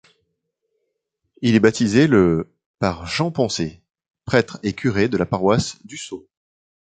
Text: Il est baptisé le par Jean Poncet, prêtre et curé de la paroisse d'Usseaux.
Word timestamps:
Il 1.43 1.53
est 1.53 1.59
baptisé 1.59 2.07
le 2.07 2.49
par 2.79 3.05
Jean 3.05 3.29
Poncet, 3.29 3.83
prêtre 4.25 4.57
et 4.63 4.73
curé 4.73 5.07
de 5.09 5.15
la 5.17 5.27
paroisse 5.27 5.77
d'Usseaux. 5.85 6.27